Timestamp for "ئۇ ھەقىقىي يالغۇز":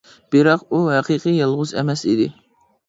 0.77-1.77